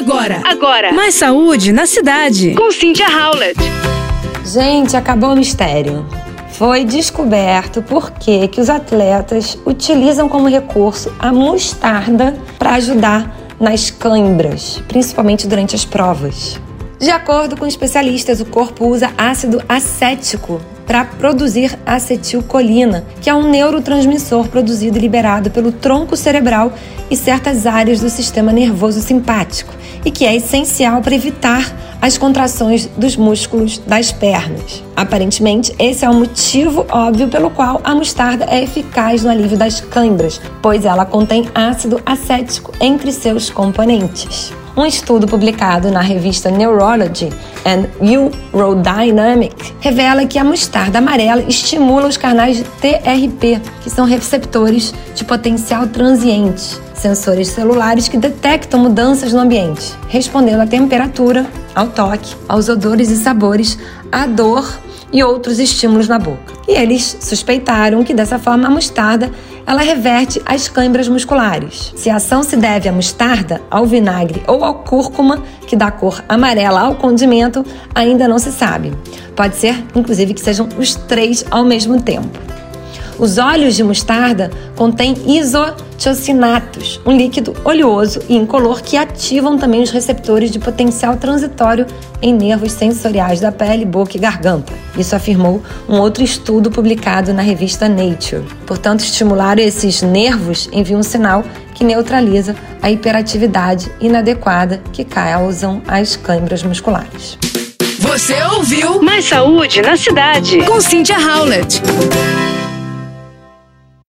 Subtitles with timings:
[0.00, 0.92] Agora, agora.
[0.94, 2.54] Mais saúde na cidade.
[2.54, 3.60] Com Cynthia Howlett.
[4.46, 6.06] Gente, acabou o mistério.
[6.52, 13.90] Foi descoberto por que, que os atletas utilizam como recurso a mostarda para ajudar nas
[13.90, 16.58] câimbras, principalmente durante as provas.
[16.98, 23.48] De acordo com especialistas, o corpo usa ácido acético para produzir acetilcolina, que é um
[23.48, 26.72] neurotransmissor produzido e liberado pelo tronco cerebral
[27.08, 29.72] e certas áreas do sistema nervoso simpático,
[30.04, 31.72] e que é essencial para evitar
[32.02, 34.82] as contrações dos músculos das pernas.
[34.96, 39.80] Aparentemente, esse é o motivo óbvio pelo qual a mostarda é eficaz no alívio das
[39.80, 44.52] câimbras, pois ela contém ácido acético entre seus componentes.
[44.76, 47.28] Um estudo publicado na revista Neurology
[47.66, 55.24] and Neurodynamic revela que a mostarda amarela estimula os canais TRP, que são receptores de
[55.24, 62.68] potencial transiente, sensores celulares que detectam mudanças no ambiente, respondendo à temperatura, ao toque, aos
[62.68, 63.76] odores e sabores,
[64.12, 64.66] à dor
[65.12, 66.52] e outros estímulos na boca.
[66.68, 69.30] E eles suspeitaram que dessa forma a mostarda
[69.66, 71.92] ela reverte as câimbras musculares.
[71.94, 76.24] Se a ação se deve à mostarda, ao vinagre ou ao cúrcuma, que dá cor
[76.28, 78.92] amarela ao condimento, ainda não se sabe.
[79.36, 82.49] Pode ser, inclusive, que sejam os três ao mesmo tempo.
[83.20, 89.90] Os óleos de mostarda contêm isotiossinatos, um líquido oleoso e incolor que ativam também os
[89.90, 91.86] receptores de potencial transitório
[92.22, 94.72] em nervos sensoriais da pele, boca e garganta.
[94.96, 98.42] Isso afirmou um outro estudo publicado na revista Nature.
[98.66, 106.16] Portanto, estimular esses nervos envia um sinal que neutraliza a hiperatividade inadequada que causam as
[106.16, 107.36] câimbras musculares.
[107.98, 110.62] Você ouviu Mais saúde na cidade.
[110.64, 111.82] Com Cynthia Howlett.